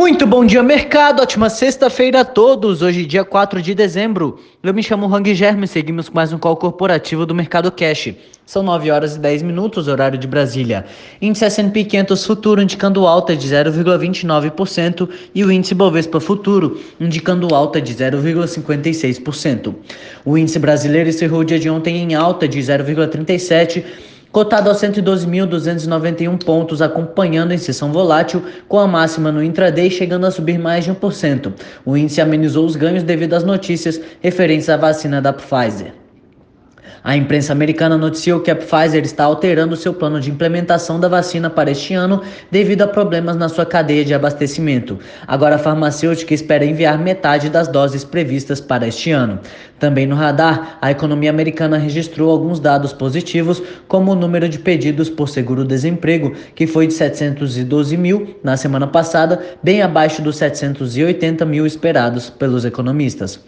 Muito 0.00 0.26
bom 0.26 0.46
dia, 0.46 0.62
mercado. 0.62 1.20
Ótima 1.20 1.50
sexta-feira 1.50 2.22
a 2.22 2.24
todos. 2.24 2.80
Hoje, 2.80 3.04
dia 3.04 3.22
4 3.22 3.60
de 3.60 3.74
dezembro. 3.74 4.40
Eu 4.62 4.72
me 4.72 4.82
chamo 4.82 5.14
Hang 5.14 5.34
Germe 5.34 5.66
e 5.66 5.68
seguimos 5.68 6.08
com 6.08 6.14
mais 6.14 6.32
um 6.32 6.38
call 6.38 6.56
corporativo 6.56 7.26
do 7.26 7.34
Mercado 7.34 7.70
Cash. 7.70 8.14
São 8.46 8.62
9 8.62 8.90
horas 8.90 9.16
e 9.16 9.18
10 9.18 9.42
minutos, 9.42 9.88
horário 9.88 10.18
de 10.18 10.26
Brasília. 10.26 10.86
Índice 11.20 11.44
S&P 11.44 11.84
500 11.84 12.24
Futuro 12.24 12.62
indicando 12.62 13.06
alta 13.06 13.36
de 13.36 13.46
0,29% 13.46 15.06
e 15.34 15.44
o 15.44 15.52
índice 15.52 15.74
Bovespa 15.74 16.18
Futuro 16.18 16.80
indicando 16.98 17.54
alta 17.54 17.78
de 17.78 17.94
0,56%. 17.94 19.74
O 20.24 20.38
índice 20.38 20.58
brasileiro 20.58 21.10
encerrou 21.10 21.40
o 21.40 21.44
dia 21.44 21.58
de 21.58 21.68
ontem 21.68 21.98
em 21.98 22.14
alta 22.14 22.48
de 22.48 22.58
0,37% 22.58 23.84
Cotado 24.32 24.68
aos 24.68 24.78
112.291 24.78 26.44
pontos, 26.44 26.80
acompanhando 26.80 27.50
em 27.52 27.58
sessão 27.58 27.92
volátil, 27.92 28.44
com 28.68 28.78
a 28.78 28.86
máxima 28.86 29.32
no 29.32 29.42
intraday 29.42 29.90
chegando 29.90 30.24
a 30.24 30.30
subir 30.30 30.56
mais 30.56 30.84
de 30.84 30.92
1%. 30.92 31.52
O 31.84 31.96
índice 31.96 32.20
amenizou 32.20 32.64
os 32.64 32.76
ganhos 32.76 33.02
devido 33.02 33.34
às 33.34 33.42
notícias 33.42 34.00
referentes 34.20 34.68
à 34.68 34.76
vacina 34.76 35.20
da 35.20 35.32
Pfizer. 35.32 35.99
A 37.02 37.16
imprensa 37.16 37.52
americana 37.52 37.96
noticiou 37.96 38.40
que 38.40 38.50
a 38.50 38.56
Pfizer 38.56 39.02
está 39.04 39.24
alterando 39.24 39.74
seu 39.74 39.94
plano 39.94 40.20
de 40.20 40.30
implementação 40.30 41.00
da 41.00 41.08
vacina 41.08 41.48
para 41.48 41.70
este 41.70 41.94
ano 41.94 42.22
devido 42.50 42.82
a 42.82 42.86
problemas 42.86 43.36
na 43.36 43.48
sua 43.48 43.64
cadeia 43.64 44.04
de 44.04 44.12
abastecimento. 44.12 44.98
Agora 45.26 45.56
a 45.56 45.58
farmacêutica 45.58 46.34
espera 46.34 46.64
enviar 46.64 46.98
metade 46.98 47.48
das 47.48 47.68
doses 47.68 48.04
previstas 48.04 48.60
para 48.60 48.86
este 48.86 49.10
ano. 49.10 49.40
Também 49.78 50.06
no 50.06 50.14
radar, 50.14 50.76
a 50.82 50.90
economia 50.90 51.30
americana 51.30 51.78
registrou 51.78 52.30
alguns 52.30 52.60
dados 52.60 52.92
positivos, 52.92 53.62
como 53.88 54.12
o 54.12 54.14
número 54.14 54.46
de 54.46 54.58
pedidos 54.58 55.08
por 55.08 55.30
seguro-desemprego, 55.30 56.34
que 56.54 56.66
foi 56.66 56.86
de 56.86 56.92
712 56.92 57.96
mil 57.96 58.36
na 58.44 58.58
semana 58.58 58.86
passada, 58.86 59.40
bem 59.62 59.80
abaixo 59.80 60.20
dos 60.20 60.36
780 60.36 61.46
mil 61.46 61.64
esperados 61.64 62.28
pelos 62.28 62.66
economistas. 62.66 63.40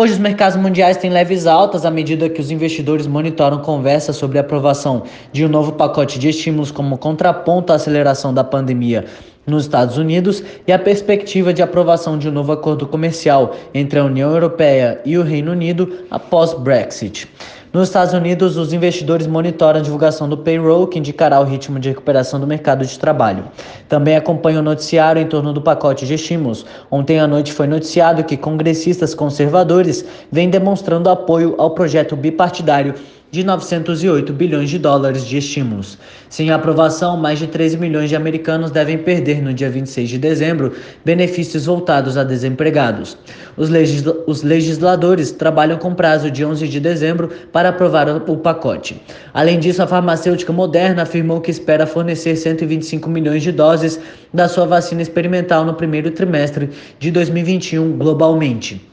Hoje, 0.00 0.14
os 0.14 0.18
mercados 0.18 0.56
mundiais 0.56 0.96
têm 0.96 1.10
leves 1.10 1.46
altas 1.46 1.84
à 1.84 1.90
medida 1.90 2.26
que 2.30 2.40
os 2.40 2.50
investidores 2.50 3.06
monitoram 3.06 3.58
conversas 3.58 4.16
sobre 4.16 4.38
a 4.38 4.40
aprovação 4.40 5.02
de 5.30 5.44
um 5.44 5.48
novo 5.50 5.72
pacote 5.72 6.18
de 6.18 6.30
estímulos 6.30 6.70
como 6.70 6.96
contraponto 6.96 7.70
à 7.70 7.76
aceleração 7.76 8.32
da 8.32 8.42
pandemia 8.42 9.04
nos 9.46 9.64
Estados 9.64 9.98
Unidos 9.98 10.42
e 10.66 10.72
a 10.72 10.78
perspectiva 10.78 11.52
de 11.52 11.60
aprovação 11.60 12.16
de 12.16 12.30
um 12.30 12.32
novo 12.32 12.50
acordo 12.50 12.86
comercial 12.86 13.54
entre 13.74 13.98
a 13.98 14.04
União 14.06 14.30
Europeia 14.30 15.02
e 15.04 15.18
o 15.18 15.22
Reino 15.22 15.52
Unido 15.52 15.92
após 16.10 16.54
Brexit. 16.54 17.28
Nos 17.72 17.86
Estados 17.86 18.12
Unidos, 18.12 18.56
os 18.56 18.72
investidores 18.72 19.28
monitoram 19.28 19.78
a 19.78 19.82
divulgação 19.82 20.28
do 20.28 20.36
payroll, 20.36 20.88
que 20.88 20.98
indicará 20.98 21.38
o 21.38 21.44
ritmo 21.44 21.78
de 21.78 21.90
recuperação 21.90 22.40
do 22.40 22.46
mercado 22.46 22.84
de 22.84 22.98
trabalho. 22.98 23.44
Também 23.88 24.16
acompanham 24.16 24.58
o 24.58 24.64
noticiário 24.64 25.22
em 25.22 25.26
torno 25.26 25.52
do 25.52 25.62
pacote 25.62 26.04
de 26.04 26.14
estímulos. 26.14 26.66
Ontem 26.90 27.20
à 27.20 27.28
noite 27.28 27.52
foi 27.52 27.68
noticiado 27.68 28.24
que 28.24 28.36
congressistas 28.36 29.14
conservadores 29.14 30.04
vêm 30.32 30.50
demonstrando 30.50 31.08
apoio 31.08 31.54
ao 31.58 31.70
projeto 31.70 32.16
bipartidário 32.16 32.96
de 33.30 33.44
908 33.44 34.32
bilhões 34.32 34.68
de 34.68 34.78
dólares 34.78 35.24
de 35.24 35.38
estímulos. 35.38 35.96
Sem 36.28 36.50
aprovação, 36.50 37.16
mais 37.16 37.38
de 37.38 37.46
13 37.46 37.76
milhões 37.76 38.08
de 38.08 38.16
americanos 38.16 38.70
devem 38.70 38.98
perder 38.98 39.40
no 39.40 39.54
dia 39.54 39.70
26 39.70 40.08
de 40.08 40.18
dezembro 40.18 40.72
benefícios 41.04 41.66
voltados 41.66 42.16
a 42.16 42.24
desempregados. 42.24 43.16
Os, 43.56 43.70
os 44.26 44.42
legisladores 44.42 45.30
trabalham 45.30 45.78
com 45.78 45.94
prazo 45.94 46.30
de 46.30 46.44
11 46.44 46.66
de 46.66 46.80
dezembro 46.80 47.30
para 47.52 47.68
aprovar 47.68 48.08
o 48.28 48.36
pacote. 48.36 49.00
Além 49.32 49.60
disso, 49.60 49.82
a 49.82 49.86
farmacêutica 49.86 50.52
Moderna 50.52 51.02
afirmou 51.02 51.40
que 51.40 51.50
espera 51.50 51.86
fornecer 51.86 52.34
125 52.34 53.08
milhões 53.08 53.42
de 53.42 53.52
doses 53.52 54.00
da 54.34 54.48
sua 54.48 54.66
vacina 54.66 55.02
experimental 55.02 55.64
no 55.64 55.74
primeiro 55.74 56.10
trimestre 56.10 56.70
de 56.98 57.10
2021 57.10 57.96
globalmente. 57.96 58.89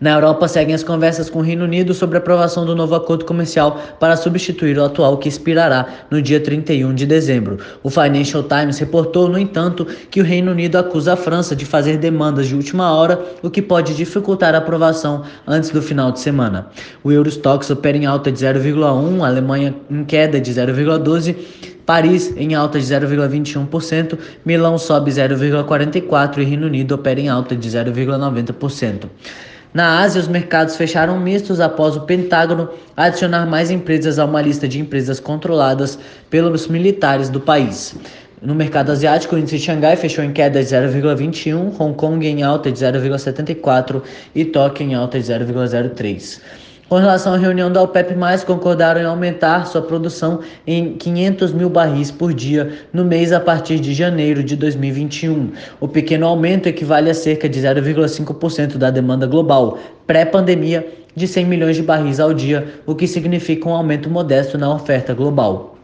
Na 0.00 0.12
Europa, 0.12 0.46
seguem 0.46 0.74
as 0.74 0.84
conversas 0.84 1.28
com 1.28 1.40
o 1.40 1.42
Reino 1.42 1.64
Unido 1.64 1.92
sobre 1.92 2.16
a 2.16 2.20
aprovação 2.20 2.64
do 2.64 2.74
novo 2.74 2.94
acordo 2.94 3.24
comercial 3.24 3.80
para 3.98 4.16
substituir 4.16 4.78
o 4.78 4.84
atual 4.84 5.18
que 5.18 5.28
expirará 5.28 5.86
no 6.08 6.22
dia 6.22 6.38
31 6.38 6.94
de 6.94 7.04
dezembro. 7.04 7.58
O 7.82 7.90
Financial 7.90 8.44
Times 8.44 8.78
reportou, 8.78 9.28
no 9.28 9.36
entanto, 9.36 9.84
que 10.08 10.20
o 10.20 10.24
Reino 10.24 10.52
Unido 10.52 10.76
acusa 10.76 11.14
a 11.14 11.16
França 11.16 11.56
de 11.56 11.64
fazer 11.64 11.96
demandas 11.96 12.46
de 12.46 12.54
última 12.54 12.92
hora, 12.94 13.20
o 13.42 13.50
que 13.50 13.60
pode 13.60 13.96
dificultar 13.96 14.54
a 14.54 14.58
aprovação 14.58 15.24
antes 15.46 15.70
do 15.70 15.82
final 15.82 16.12
de 16.12 16.20
semana. 16.20 16.68
O 17.02 17.10
Eurostox 17.10 17.68
opera 17.70 17.96
em 17.96 18.06
alta 18.06 18.30
de 18.30 18.38
0,1, 18.38 19.24
a 19.24 19.26
Alemanha 19.26 19.74
em 19.90 20.04
queda 20.04 20.40
de 20.40 20.52
0,12. 20.52 21.34
Paris 21.84 22.34
em 22.36 22.54
alta 22.54 22.78
de 22.78 22.84
0,21%, 22.84 24.18
Milão 24.44 24.76
sobe 24.76 25.10
0,44% 25.10 26.36
e 26.36 26.44
Reino 26.44 26.66
Unido 26.66 26.94
opera 26.94 27.18
em 27.18 27.30
alta 27.30 27.56
de 27.56 27.66
0,90%. 27.66 29.08
Na 29.72 30.00
Ásia, 30.00 30.20
os 30.20 30.28
mercados 30.28 30.76
fecharam 30.76 31.20
mistos 31.20 31.60
após 31.60 31.94
o 31.94 32.00
Pentágono 32.00 32.70
adicionar 32.96 33.46
mais 33.46 33.70
empresas 33.70 34.18
a 34.18 34.24
uma 34.24 34.40
lista 34.40 34.66
de 34.66 34.80
empresas 34.80 35.20
controladas 35.20 35.98
pelos 36.30 36.66
militares 36.68 37.28
do 37.28 37.38
país. 37.38 37.94
No 38.40 38.54
mercado 38.54 38.92
asiático, 38.92 39.34
o 39.34 39.38
índice 39.38 39.58
de 39.58 39.64
Xangai 39.64 39.96
fechou 39.96 40.24
em 40.24 40.32
queda 40.32 40.62
de 40.62 40.70
0,21, 40.70 41.78
Hong 41.78 41.94
Kong 41.94 42.26
em 42.26 42.42
alta 42.42 42.70
de 42.70 42.78
0,74 42.78 44.02
e 44.34 44.44
Tóquio 44.44 44.86
em 44.86 44.94
alta 44.94 45.20
de 45.20 45.30
0,03. 45.30 46.40
Com 46.88 46.96
relação 46.96 47.34
à 47.34 47.36
reunião 47.36 47.70
da 47.70 47.82
OPEP+, 47.82 48.14
concordaram 48.46 48.98
em 48.98 49.04
aumentar 49.04 49.66
sua 49.66 49.82
produção 49.82 50.40
em 50.66 50.94
500 50.94 51.52
mil 51.52 51.68
barris 51.68 52.10
por 52.10 52.32
dia 52.32 52.78
no 52.94 53.04
mês 53.04 53.30
a 53.30 53.38
partir 53.38 53.78
de 53.78 53.92
janeiro 53.92 54.42
de 54.42 54.56
2021. 54.56 55.52
O 55.80 55.86
pequeno 55.86 56.26
aumento 56.26 56.66
equivale 56.66 57.10
a 57.10 57.14
cerca 57.14 57.46
de 57.46 57.60
0,5% 57.60 58.78
da 58.78 58.90
demanda 58.90 59.26
global, 59.26 59.78
pré-pandemia, 60.06 60.86
de 61.14 61.28
100 61.28 61.44
milhões 61.44 61.76
de 61.76 61.82
barris 61.82 62.20
ao 62.20 62.32
dia, 62.32 62.66
o 62.86 62.94
que 62.94 63.06
significa 63.06 63.68
um 63.68 63.74
aumento 63.74 64.08
modesto 64.08 64.56
na 64.56 64.74
oferta 64.74 65.12
global. 65.12 65.77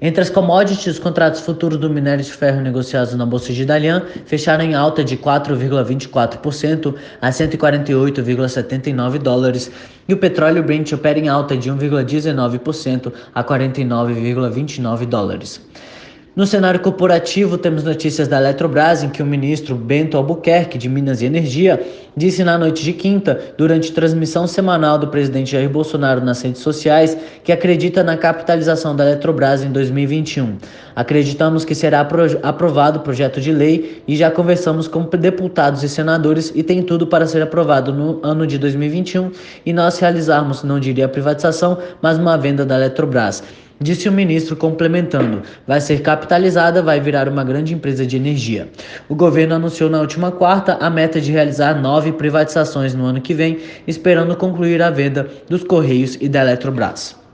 Entre 0.00 0.22
as 0.22 0.30
commodities, 0.30 0.86
os 0.86 0.98
contratos 1.00 1.40
futuros 1.40 1.76
do 1.76 1.90
minério 1.90 2.24
de 2.24 2.32
ferro 2.32 2.60
negociados 2.60 3.14
na 3.14 3.26
Bolsa 3.26 3.52
de 3.52 3.64
Dalian 3.64 4.04
fecharam 4.26 4.62
em 4.64 4.72
alta 4.72 5.02
de 5.02 5.16
4,24% 5.16 6.94
a 7.20 7.30
148,79 7.30 9.18
dólares 9.18 9.72
e 10.08 10.14
o 10.14 10.16
petróleo 10.16 10.62
Brent 10.62 10.92
opera 10.92 11.18
em 11.18 11.28
alta 11.28 11.56
de 11.56 11.68
1,19% 11.68 13.12
a 13.34 13.42
49,29 13.42 15.04
dólares. 15.04 15.60
No 16.36 16.46
cenário 16.46 16.78
corporativo, 16.78 17.58
temos 17.58 17.82
notícias 17.82 18.28
da 18.28 18.38
Eletrobras, 18.38 19.02
em 19.02 19.08
que 19.08 19.20
o 19.20 19.26
ministro 19.26 19.74
Bento 19.74 20.16
Albuquerque, 20.16 20.78
de 20.78 20.88
Minas 20.88 21.20
e 21.20 21.24
Energia, 21.24 21.84
disse 22.16 22.44
na 22.44 22.56
noite 22.56 22.84
de 22.84 22.92
quinta, 22.92 23.40
durante 23.56 23.90
transmissão 23.90 24.46
semanal 24.46 24.98
do 24.98 25.08
presidente 25.08 25.50
Jair 25.50 25.68
Bolsonaro 25.68 26.20
nas 26.20 26.40
redes 26.40 26.62
sociais, 26.62 27.16
que 27.42 27.50
acredita 27.50 28.04
na 28.04 28.16
capitalização 28.16 28.94
da 28.94 29.04
Eletrobras 29.04 29.64
em 29.64 29.72
2021. 29.72 30.58
Acreditamos 30.94 31.64
que 31.64 31.74
será 31.74 32.06
aprovado 32.42 33.00
o 33.00 33.02
projeto 33.02 33.40
de 33.40 33.50
lei 33.50 34.02
e 34.06 34.14
já 34.14 34.30
conversamos 34.30 34.86
com 34.86 35.04
deputados 35.06 35.82
e 35.82 35.88
senadores 35.88 36.52
e 36.54 36.62
tem 36.62 36.82
tudo 36.82 37.06
para 37.06 37.26
ser 37.26 37.42
aprovado 37.42 37.92
no 37.92 38.20
ano 38.22 38.46
de 38.46 38.58
2021 38.58 39.32
e 39.66 39.72
nós 39.72 39.98
realizarmos, 39.98 40.62
não 40.62 40.78
diria 40.78 41.06
a 41.06 41.08
privatização, 41.08 41.78
mas 42.00 42.16
uma 42.16 42.36
venda 42.36 42.64
da 42.64 42.76
Eletrobras. 42.76 43.42
Disse 43.80 44.08
o 44.08 44.12
ministro, 44.12 44.56
complementando: 44.56 45.42
vai 45.66 45.80
ser 45.80 46.00
capitalizada, 46.00 46.82
vai 46.82 47.00
virar 47.00 47.28
uma 47.28 47.44
grande 47.44 47.72
empresa 47.72 48.04
de 48.04 48.16
energia. 48.16 48.68
O 49.08 49.14
governo 49.14 49.54
anunciou 49.54 49.88
na 49.88 50.00
última 50.00 50.32
quarta 50.32 50.74
a 50.80 50.90
meta 50.90 51.20
de 51.20 51.30
realizar 51.30 51.80
nove 51.80 52.10
privatizações 52.10 52.92
no 52.94 53.04
ano 53.04 53.20
que 53.20 53.34
vem, 53.34 53.58
esperando 53.86 54.36
concluir 54.36 54.82
a 54.82 54.90
venda 54.90 55.28
dos 55.48 55.62
Correios 55.62 56.18
e 56.20 56.28
da 56.28 56.40
Eletrobras. 56.40 57.27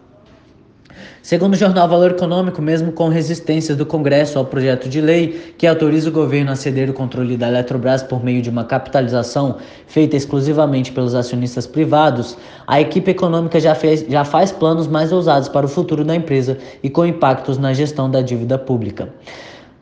Segundo 1.24 1.54
o 1.54 1.56
jornal 1.56 1.88
Valor 1.88 2.10
Econômico, 2.10 2.60
mesmo 2.60 2.92
com 2.92 3.08
resistência 3.08 3.74
do 3.74 3.86
Congresso 3.86 4.38
ao 4.38 4.44
projeto 4.44 4.90
de 4.90 5.00
lei 5.00 5.54
que 5.56 5.66
autoriza 5.66 6.10
o 6.10 6.12
governo 6.12 6.52
a 6.52 6.54
ceder 6.54 6.90
o 6.90 6.92
controle 6.92 7.34
da 7.34 7.48
Eletrobras 7.48 8.02
por 8.02 8.22
meio 8.22 8.42
de 8.42 8.50
uma 8.50 8.62
capitalização 8.62 9.56
feita 9.86 10.18
exclusivamente 10.18 10.92
pelos 10.92 11.14
acionistas 11.14 11.66
privados, 11.66 12.36
a 12.66 12.78
equipe 12.78 13.10
econômica 13.10 13.58
já, 13.58 13.74
fez, 13.74 14.04
já 14.06 14.22
faz 14.22 14.52
planos 14.52 14.86
mais 14.86 15.12
ousados 15.12 15.48
para 15.48 15.64
o 15.64 15.68
futuro 15.68 16.04
da 16.04 16.14
empresa 16.14 16.58
e 16.82 16.90
com 16.90 17.06
impactos 17.06 17.56
na 17.56 17.72
gestão 17.72 18.10
da 18.10 18.20
dívida 18.20 18.58
pública. 18.58 19.08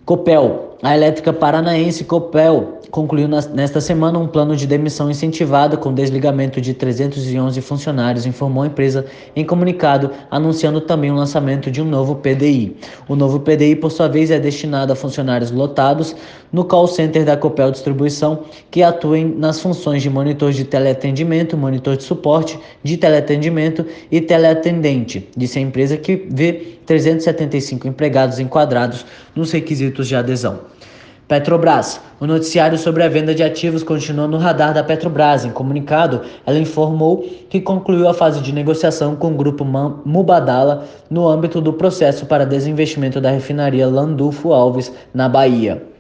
Copel, 0.05 0.77
a 0.81 0.95
elétrica 0.95 1.33
paranaense 1.33 2.05
Copel 2.05 2.82
concluiu 2.93 3.27
nesta 3.27 3.81
semana 3.81 4.19
um 4.19 4.29
plano 4.29 4.55
de 4.55 4.67
demissão 4.67 5.11
incentivada 5.11 5.79
com 5.79 5.95
desligamento 5.95 6.61
de 6.61 6.75
311 6.75 7.59
funcionários, 7.63 8.27
informou 8.27 8.65
a 8.65 8.67
empresa 8.67 9.07
em 9.35 9.47
comunicado, 9.47 10.11
anunciando 10.31 10.79
também 10.79 11.11
o 11.11 11.15
lançamento 11.15 11.71
de 11.71 11.81
um 11.81 11.87
novo 11.87 12.17
PDI. 12.17 12.77
O 13.09 13.17
novo 13.17 13.41
PDI, 13.41 13.77
por 13.77 13.91
sua 13.91 14.09
vez, 14.09 14.31
é 14.31 14.39
destinado 14.39 14.93
a 14.93 14.95
funcionários 14.95 15.51
lotados 15.51 16.15
no 16.53 16.67
call 16.67 16.87
center 16.87 17.25
da 17.25 17.35
Copel 17.35 17.71
Distribuição, 17.71 18.41
que 18.71 18.83
atuem 18.83 19.25
nas 19.25 19.59
funções 19.59 20.03
de 20.03 20.11
monitor 20.11 20.53
de 20.53 20.65
teleatendimento, 20.65 21.57
monitor 21.57 21.97
de 21.97 22.03
suporte 22.03 22.61
de 22.85 22.99
teleatendimento 22.99 23.87
e 24.11 24.21
teleatendente, 24.21 25.31
disse 25.35 25.59
a 25.59 25.63
empresa 25.63 25.97
que 25.97 26.27
vê 26.29 26.77
375 26.85 27.89
empregados 27.89 28.39
enquadrados 28.39 29.07
nos 29.35 29.51
requisitos 29.51 30.07
de 30.07 30.15
adesão. 30.15 30.61
Petrobras. 31.33 31.99
O 32.21 32.27
noticiário 32.27 32.77
sobre 32.77 33.03
a 33.03 33.09
venda 33.09 33.35
de 33.35 33.43
ativos 33.43 33.83
continua 33.83 34.29
no 34.29 34.37
radar 34.37 34.75
da 34.75 34.85
Petrobras. 34.85 35.47
Em 35.47 35.51
comunicado, 35.51 36.21
ela 36.45 36.59
informou 36.59 37.27
que 37.49 37.59
concluiu 37.59 38.07
a 38.07 38.13
fase 38.13 38.43
de 38.43 38.53
negociação 38.53 39.17
com 39.17 39.29
o 39.29 39.35
grupo 39.35 39.65
Mubadala 39.65 40.85
no 41.09 41.27
âmbito 41.27 41.59
do 41.59 41.73
processo 41.73 42.27
para 42.27 42.45
desinvestimento 42.45 43.19
da 43.19 43.31
refinaria 43.31 43.87
Landulfo 43.87 44.53
Alves, 44.53 44.93
na 45.15 45.27
Bahia. 45.27 45.92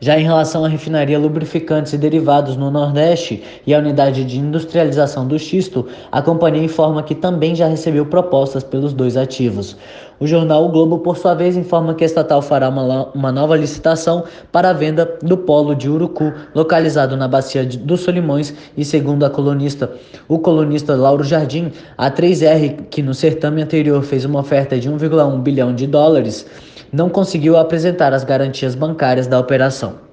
Já 0.00 0.18
em 0.18 0.22
relação 0.22 0.64
à 0.64 0.68
refinaria 0.68 1.18
lubrificantes 1.18 1.92
e 1.92 1.98
derivados 1.98 2.56
no 2.56 2.70
Nordeste 2.70 3.42
e 3.66 3.74
à 3.74 3.78
unidade 3.78 4.24
de 4.24 4.38
industrialização 4.38 5.26
do 5.26 5.38
xisto, 5.38 5.86
a 6.10 6.22
companhia 6.22 6.64
informa 6.64 7.02
que 7.02 7.14
também 7.14 7.54
já 7.54 7.68
recebeu 7.68 8.06
propostas 8.06 8.64
pelos 8.64 8.94
dois 8.94 9.14
ativos. 9.18 9.76
O 10.18 10.26
jornal 10.26 10.64
O 10.64 10.68
Globo, 10.70 10.98
por 10.98 11.18
sua 11.18 11.34
vez, 11.34 11.54
informa 11.54 11.94
que 11.94 12.02
a 12.02 12.06
estatal 12.06 12.40
fará 12.40 12.70
uma, 12.70 13.10
uma 13.14 13.30
nova 13.30 13.56
licitação 13.56 14.24
para 14.50 14.70
a 14.70 14.72
venda 14.72 15.18
do 15.22 15.36
polo 15.36 15.74
de 15.74 15.88
Urucu, 15.88 16.32
localizado 16.54 17.14
na 17.14 17.28
bacia 17.28 17.64
dos 17.64 18.00
Solimões, 18.00 18.54
e 18.76 18.84
segundo 18.84 19.24
a 19.24 19.30
colunista, 19.30 19.92
o 20.28 20.38
colunista 20.38 20.94
Lauro 20.94 21.24
Jardim, 21.24 21.72
a 21.96 22.10
3R, 22.10 22.84
que 22.90 23.02
no 23.02 23.12
certame 23.12 23.62
anterior 23.62 24.02
fez 24.02 24.24
uma 24.24 24.40
oferta 24.40 24.78
de 24.78 24.90
1,1 24.90 25.40
bilhão 25.40 25.74
de 25.74 25.86
dólares, 25.86 26.46
não 26.92 27.08
conseguiu 27.08 27.56
apresentar 27.56 28.12
as 28.12 28.24
garantias 28.24 28.74
bancárias 28.74 29.26
da 29.26 29.38
operação. 29.38 30.10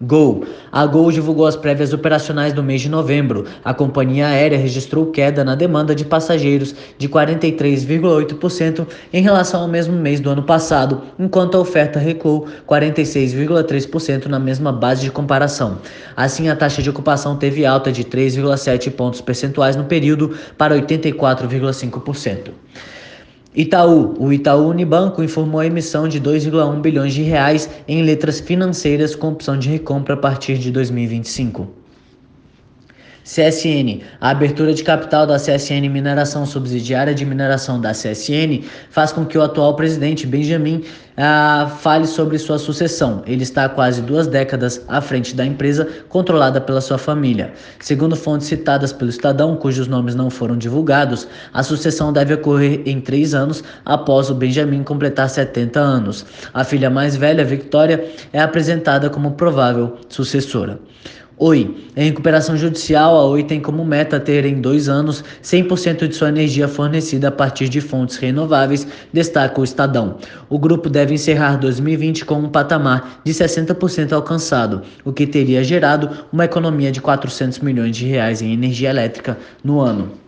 Gol. 0.00 0.44
A 0.72 0.84
Gol 0.86 1.10
divulgou 1.12 1.46
as 1.46 1.56
prévias 1.56 1.92
operacionais 1.92 2.52
do 2.52 2.62
mês 2.62 2.80
de 2.80 2.88
novembro. 2.88 3.46
A 3.64 3.72
companhia 3.72 4.26
aérea 4.26 4.58
registrou 4.58 5.06
queda 5.06 5.44
na 5.44 5.54
demanda 5.54 5.94
de 5.94 6.04
passageiros 6.04 6.74
de 6.98 7.08
43,8% 7.08 8.86
em 9.12 9.22
relação 9.22 9.62
ao 9.62 9.68
mesmo 9.68 9.96
mês 9.96 10.20
do 10.20 10.30
ano 10.30 10.42
passado, 10.42 11.02
enquanto 11.18 11.56
a 11.56 11.60
oferta 11.60 11.98
recuou 11.98 12.46
46,3% 12.68 14.26
na 14.26 14.38
mesma 14.38 14.72
base 14.72 15.02
de 15.02 15.10
comparação. 15.10 15.78
Assim, 16.16 16.48
a 16.48 16.56
taxa 16.56 16.82
de 16.82 16.90
ocupação 16.90 17.36
teve 17.36 17.64
alta 17.64 17.92
de 17.92 18.04
3,7 18.04 18.90
pontos 18.90 19.20
percentuais 19.20 19.76
no 19.76 19.84
período 19.84 20.36
para 20.58 20.74
84,5%. 20.76 22.50
Itaú. 23.56 24.14
O 24.18 24.32
Itaú 24.32 24.68
Unibanco 24.68 25.22
informou 25.22 25.60
a 25.60 25.66
emissão 25.66 26.08
de 26.08 26.20
2,1 26.20 26.80
bilhões 26.80 27.14
de 27.14 27.22
reais 27.22 27.70
em 27.86 28.02
letras 28.02 28.40
financeiras 28.40 29.14
com 29.14 29.28
opção 29.28 29.56
de 29.56 29.68
recompra 29.68 30.14
a 30.14 30.16
partir 30.16 30.58
de 30.58 30.72
2025. 30.72 31.83
CSN. 33.24 34.02
A 34.20 34.30
abertura 34.30 34.74
de 34.74 34.84
capital 34.84 35.26
da 35.26 35.36
CSN 35.36 35.88
Mineração 35.88 36.44
subsidiária 36.44 37.14
de 37.14 37.24
mineração 37.24 37.80
da 37.80 37.92
CSN 37.92 38.62
faz 38.90 39.12
com 39.12 39.24
que 39.24 39.38
o 39.38 39.42
atual 39.42 39.74
presidente 39.74 40.26
Benjamin 40.26 40.84
ah, 41.16 41.74
fale 41.80 42.06
sobre 42.06 42.38
sua 42.38 42.58
sucessão. 42.58 43.22
Ele 43.26 43.42
está 43.42 43.64
há 43.64 43.68
quase 43.68 44.02
duas 44.02 44.26
décadas 44.26 44.82
à 44.88 45.00
frente 45.00 45.34
da 45.34 45.44
empresa, 45.46 45.88
controlada 46.08 46.60
pela 46.60 46.82
sua 46.82 46.98
família. 46.98 47.54
Segundo 47.80 48.14
fontes 48.14 48.46
citadas 48.46 48.92
pelo 48.92 49.10
Estadão, 49.10 49.56
cujos 49.56 49.88
nomes 49.88 50.14
não 50.14 50.28
foram 50.28 50.56
divulgados, 50.56 51.26
a 51.52 51.62
sucessão 51.62 52.12
deve 52.12 52.34
ocorrer 52.34 52.82
em 52.84 53.00
três 53.00 53.34
anos 53.34 53.64
após 53.86 54.28
o 54.28 54.34
Benjamin 54.34 54.82
completar 54.82 55.30
70 55.30 55.80
anos. 55.80 56.26
A 56.52 56.62
filha 56.62 56.90
mais 56.90 57.16
velha, 57.16 57.44
Victoria, 57.44 58.12
é 58.32 58.40
apresentada 58.40 59.08
como 59.08 59.32
provável 59.32 59.96
sucessora. 60.10 60.78
Oi, 61.36 61.88
em 61.96 62.04
recuperação 62.04 62.56
judicial, 62.56 63.16
a 63.16 63.24
Oi 63.24 63.42
tem 63.42 63.60
como 63.60 63.84
meta 63.84 64.20
ter 64.20 64.44
em 64.44 64.60
dois 64.60 64.88
anos 64.88 65.24
100% 65.42 66.06
de 66.06 66.14
sua 66.14 66.28
energia 66.28 66.68
fornecida 66.68 67.26
a 67.26 67.32
partir 67.32 67.68
de 67.68 67.80
fontes 67.80 68.18
renováveis, 68.18 68.86
destaca 69.12 69.60
o 69.60 69.64
Estadão. 69.64 70.18
O 70.48 70.60
grupo 70.60 70.88
deve 70.88 71.12
encerrar 71.12 71.56
2020 71.56 72.24
com 72.24 72.36
um 72.36 72.48
patamar 72.48 73.20
de 73.24 73.32
60% 73.32 74.12
alcançado, 74.12 74.82
o 75.04 75.12
que 75.12 75.26
teria 75.26 75.64
gerado 75.64 76.08
uma 76.32 76.44
economia 76.44 76.92
de 76.92 77.00
400 77.00 77.58
milhões 77.58 77.96
de 77.96 78.06
reais 78.06 78.40
em 78.40 78.52
energia 78.52 78.90
elétrica 78.90 79.36
no 79.64 79.80
ano. 79.80 80.23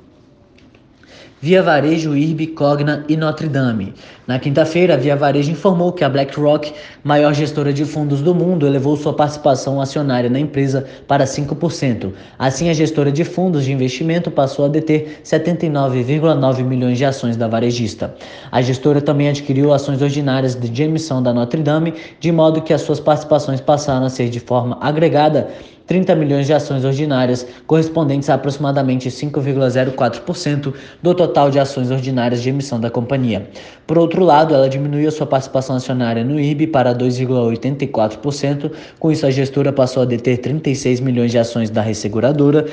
Via 1.39 1.63
Varejo, 1.63 2.17
IRB, 2.17 2.47
Cogna 2.49 3.05
e 3.11 3.15
Notre 3.15 3.47
Dame. 3.47 3.93
Na 4.27 4.39
quinta-feira, 4.39 4.95
a 4.95 4.97
Via 4.97 5.15
Varejo 5.15 5.51
informou 5.51 5.93
que 5.93 6.03
a 6.03 6.09
BlackRock, 6.09 6.73
maior 7.05 7.35
gestora 7.35 7.75
de 7.75 7.85
fundos 7.85 8.23
do 8.23 8.35
mundo, 8.35 8.67
elevou 8.67 8.97
sua 8.97 9.13
participação 9.13 9.79
acionária 9.79 10.31
na 10.31 10.41
empresa 10.41 10.87
para 11.07 11.27
5%. 11.27 12.11
Assim, 12.39 12.71
a 12.71 12.73
gestora 12.73 13.13
de 13.13 13.23
fundos 13.23 13.67
de 13.67 13.73
investimento 13.73 14.31
passou 14.31 14.65
a 14.65 14.69
deter 14.69 15.21
79,9 15.23 16.65
milhões 16.65 16.97
de 16.97 17.05
ações 17.05 17.37
da 17.37 17.47
varejista. 17.47 18.15
A 18.51 18.63
gestora 18.63 19.03
também 19.03 19.29
adquiriu 19.29 19.75
ações 19.75 20.01
ordinárias 20.01 20.59
de 20.59 20.83
emissão 20.83 21.23
da 21.23 21.35
Notre 21.35 21.63
Dame, 21.63 21.93
de 22.19 22.33
modo 22.33 22.63
que 22.63 22.73
as 22.73 22.81
suas 22.81 22.99
participações 22.99 23.61
passaram 23.61 24.07
a 24.07 24.11
ser 24.11 24.31
de 24.31 24.41
forma 24.41 24.79
agregada 24.81 25.49
30 25.87 26.15
milhões 26.17 26.47
de 26.47 26.53
ações 26.53 26.85
ordinárias, 26.85 27.47
correspondentes 27.67 28.29
a 28.29 28.35
aproximadamente 28.35 29.09
5,04% 29.09 30.75
do 31.03 31.15
total 31.15 31.51
de 31.51 31.59
ações 31.59 31.91
ordinárias 31.91 32.43
de 32.43 32.49
emissão 32.49 32.81
da 32.81 32.91
companhia. 32.91 33.49
Por 33.87 33.99
outro 33.99 34.25
lado, 34.25 34.55
ela 34.55 34.69
diminuiu 34.69 35.11
sua 35.11 35.27
participação 35.27 35.77
acionária 35.77 36.25
no 36.25 36.39
IRB 36.39 36.67
para 36.67 36.95
2,84%, 36.95 38.73
com 38.99 39.13
isso 39.13 39.27
a 39.27 39.31
gestora 39.31 39.73
passou 39.73 40.03
a 40.03 40.07
deter 40.07 40.39
36 40.39 41.01
milhões 41.01 41.31
de 41.31 41.39
ações 41.39 41.71
da 41.71 41.81
resseguradora 41.81 42.67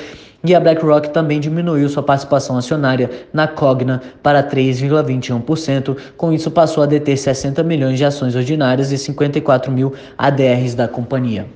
e 0.44 0.54
a 0.54 0.60
BlackRock 0.60 1.08
também 1.08 1.40
diminuiu 1.40 1.88
sua 1.88 2.02
participação 2.02 2.58
acionária 2.58 3.10
na 3.32 3.48
Cogna 3.48 4.02
para 4.22 4.42
3,21%, 4.42 5.96
com 6.16 6.32
isso 6.32 6.50
passou 6.50 6.82
a 6.82 6.86
deter 6.86 7.16
60 7.16 7.62
milhões 7.62 7.96
de 7.96 8.04
ações 8.04 8.36
ordinárias 8.36 8.92
e 8.92 8.98
54 8.98 9.72
mil 9.72 9.94
ADRs 10.18 10.74
da 10.74 10.86
companhia. 10.86 11.46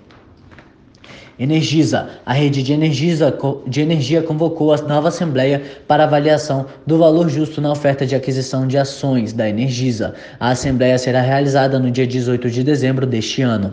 Energisa. 1.39 2.09
A 2.27 2.33
rede 2.33 2.63
de, 2.63 2.73
Energisa, 2.73 3.37
de 3.67 3.81
energia 3.81 4.23
convocou 4.23 4.73
a 4.73 4.77
nova 4.79 5.09
Assembleia 5.09 5.63
para 5.87 6.05
avaliação 6.05 6.67
do 6.87 6.99
valor 6.99 7.29
justo 7.29 7.61
na 7.61 7.71
oferta 7.71 8.05
de 8.05 8.17
aquisição 8.17 8.67
de 8.67 8.77
ações 8.77 9.33
da 9.33 9.49
Energisa. 9.49 10.15
A 10.41 10.51
Assembleia 10.51 10.99
será 10.99 11.21
realizada 11.21 11.79
no 11.79 11.91
dia 11.91 12.07
18 12.07 12.51
de 12.51 12.65
dezembro 12.65 13.07
deste 13.07 13.43
ano. 13.43 13.73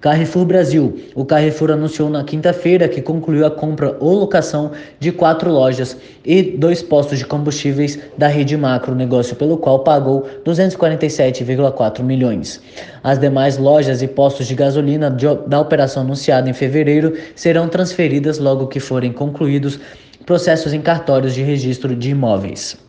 Carrefour 0.00 0.44
Brasil. 0.44 1.00
O 1.14 1.24
Carrefour 1.24 1.70
anunciou 1.70 2.10
na 2.10 2.22
quinta-feira 2.22 2.88
que 2.88 3.00
concluiu 3.00 3.46
a 3.46 3.50
compra 3.50 3.96
ou 3.98 4.14
locação 4.14 4.72
de 5.00 5.10
quatro 5.10 5.50
lojas 5.50 5.96
e 6.24 6.42
dois 6.42 6.82
postos 6.82 7.18
de 7.18 7.24
combustíveis 7.24 7.98
da 8.16 8.28
rede 8.28 8.56
Macro, 8.56 8.94
negócio 8.94 9.34
pelo 9.36 9.56
qual 9.56 9.80
pagou 9.80 10.28
247,4 10.44 12.02
milhões. 12.02 12.60
As 13.02 13.18
demais 13.18 13.56
lojas 13.56 14.02
e 14.02 14.06
postos 14.06 14.46
de 14.46 14.54
gasolina 14.54 15.10
da 15.10 15.60
operação 15.60 16.02
anunciada 16.02 16.50
em 16.50 16.52
fevereiro 16.52 17.14
serão 17.34 17.68
transferidas 17.68 18.38
logo 18.38 18.66
que 18.66 18.80
forem 18.80 19.12
concluídos 19.12 19.80
processos 20.24 20.72
em 20.72 20.80
cartórios 20.80 21.34
de 21.34 21.42
registro 21.42 21.94
de 21.94 22.10
imóveis. 22.10 22.85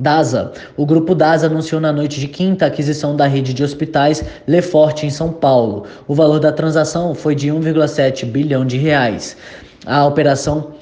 DASA. 0.00 0.52
O 0.76 0.86
grupo 0.86 1.14
DASA 1.14 1.46
anunciou 1.46 1.80
na 1.80 1.92
noite 1.92 2.18
de 2.18 2.26
quinta 2.26 2.64
a 2.64 2.68
aquisição 2.68 3.14
da 3.14 3.26
rede 3.26 3.52
de 3.52 3.62
hospitais 3.62 4.24
Leforte 4.46 5.04
em 5.04 5.10
São 5.10 5.30
Paulo. 5.30 5.84
O 6.08 6.14
valor 6.14 6.40
da 6.40 6.50
transação 6.50 7.14
foi 7.14 7.34
de 7.34 7.48
1,7 7.48 8.24
bilhão 8.24 8.64
de 8.64 8.78
reais. 8.78 9.36
A 9.84 10.06
operação 10.06 10.72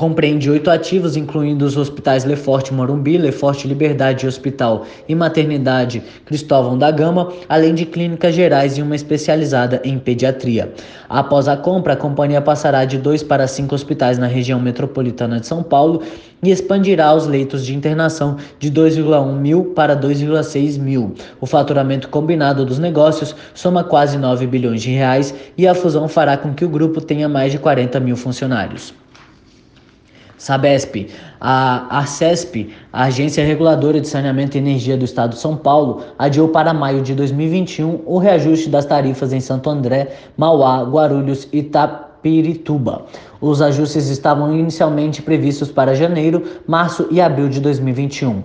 Compreende 0.00 0.50
oito 0.50 0.70
ativos, 0.70 1.14
incluindo 1.14 1.62
os 1.62 1.76
hospitais 1.76 2.24
Leforte 2.24 2.72
Morumbi, 2.72 3.18
Leforte 3.18 3.68
Liberdade 3.68 4.26
Hospital 4.26 4.86
e 5.06 5.14
Maternidade 5.14 6.02
Cristóvão 6.24 6.78
da 6.78 6.90
Gama, 6.90 7.30
além 7.46 7.74
de 7.74 7.84
clínicas 7.84 8.34
gerais 8.34 8.78
e 8.78 8.82
uma 8.82 8.96
especializada 8.96 9.78
em 9.84 9.98
pediatria. 9.98 10.72
Após 11.06 11.48
a 11.48 11.54
compra, 11.54 11.92
a 11.92 11.96
companhia 11.98 12.40
passará 12.40 12.86
de 12.86 12.96
dois 12.96 13.22
para 13.22 13.46
cinco 13.46 13.74
hospitais 13.74 14.16
na 14.16 14.26
região 14.26 14.58
metropolitana 14.58 15.38
de 15.38 15.46
São 15.46 15.62
Paulo 15.62 16.00
e 16.42 16.50
expandirá 16.50 17.14
os 17.14 17.26
leitos 17.26 17.66
de 17.66 17.76
internação 17.76 18.38
de 18.58 18.72
2,1 18.72 19.36
mil 19.36 19.64
para 19.74 19.94
2,6 19.94 20.80
mil. 20.80 21.12
O 21.38 21.44
faturamento 21.44 22.08
combinado 22.08 22.64
dos 22.64 22.78
negócios 22.78 23.36
soma 23.52 23.84
quase 23.84 24.16
9 24.16 24.46
bilhões 24.46 24.80
de 24.80 24.92
reais 24.92 25.34
e 25.58 25.68
a 25.68 25.74
fusão 25.74 26.08
fará 26.08 26.38
com 26.38 26.54
que 26.54 26.64
o 26.64 26.70
grupo 26.70 27.02
tenha 27.02 27.28
mais 27.28 27.52
de 27.52 27.58
40 27.58 28.00
mil 28.00 28.16
funcionários. 28.16 28.98
Sabesp, 30.40 31.10
a 31.38 31.98
ARCESP, 31.98 32.70
a 32.90 33.04
Agência 33.04 33.44
Reguladora 33.44 34.00
de 34.00 34.08
Saneamento 34.08 34.56
e 34.56 34.58
Energia 34.58 34.96
do 34.96 35.04
Estado 35.04 35.34
de 35.34 35.38
São 35.38 35.54
Paulo, 35.54 36.02
adiou 36.18 36.48
para 36.48 36.72
maio 36.72 37.02
de 37.02 37.14
2021 37.14 38.00
o 38.06 38.16
reajuste 38.16 38.70
das 38.70 38.86
tarifas 38.86 39.34
em 39.34 39.40
Santo 39.40 39.68
André, 39.68 40.16
Mauá, 40.38 40.82
Guarulhos 40.82 41.46
e 41.52 41.58
Itapirituba. 41.58 43.04
Os 43.38 43.60
ajustes 43.60 44.08
estavam 44.08 44.56
inicialmente 44.56 45.20
previstos 45.20 45.70
para 45.70 45.94
janeiro, 45.94 46.42
março 46.66 47.06
e 47.10 47.20
abril 47.20 47.50
de 47.50 47.60
2021. 47.60 48.42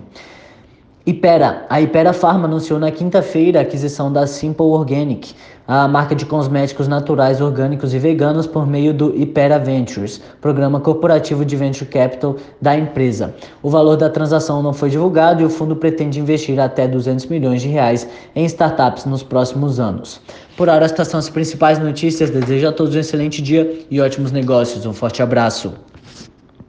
Ipera. 1.06 1.64
A 1.70 1.80
Ipera 1.80 2.12
Pharma 2.12 2.46
anunciou 2.46 2.78
na 2.78 2.90
quinta-feira 2.90 3.60
a 3.60 3.62
aquisição 3.62 4.12
da 4.12 4.26
Simple 4.26 4.66
Organic, 4.66 5.34
a 5.66 5.88
marca 5.88 6.14
de 6.14 6.24
cosméticos 6.24 6.86
naturais, 6.86 7.40
orgânicos 7.40 7.92
e 7.92 7.98
veganos 7.98 8.46
por 8.46 8.66
meio 8.66 8.94
do 8.94 9.14
Ipera 9.16 9.58
Ventures, 9.58 10.20
programa 10.40 10.80
corporativo 10.80 11.44
de 11.44 11.56
venture 11.56 11.90
capital 11.90 12.36
da 12.60 12.76
empresa. 12.76 13.34
O 13.62 13.70
valor 13.70 13.96
da 13.96 14.08
transação 14.08 14.62
não 14.62 14.72
foi 14.72 14.90
divulgado 14.90 15.42
e 15.42 15.44
o 15.44 15.50
fundo 15.50 15.74
pretende 15.74 16.20
investir 16.20 16.58
até 16.60 16.86
200 16.86 17.26
milhões 17.26 17.62
de 17.62 17.68
reais 17.68 18.08
em 18.34 18.44
startups 18.44 19.04
nos 19.04 19.22
próximos 19.22 19.80
anos. 19.80 20.20
Por 20.56 20.68
hora, 20.68 20.84
estas 20.84 21.08
são 21.08 21.18
as 21.18 21.28
principais 21.28 21.78
notícias. 21.78 22.30
Desejo 22.30 22.68
a 22.68 22.72
todos 22.72 22.94
um 22.94 22.98
excelente 22.98 23.42
dia 23.42 23.80
e 23.90 24.00
ótimos 24.00 24.32
negócios. 24.32 24.86
Um 24.86 24.92
forte 24.92 25.22
abraço. 25.22 25.72